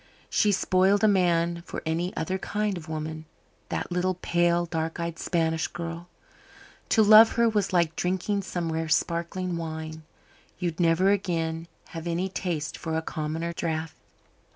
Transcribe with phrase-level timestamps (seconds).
[0.31, 3.25] She spoiled a man for any other kind of woman
[3.69, 6.07] that little pale, dark eyed Spanish girl.
[6.89, 10.01] To love her was like drinking some rare sparkling wine.
[10.57, 13.93] You'd never again have any taste for a commoner draught.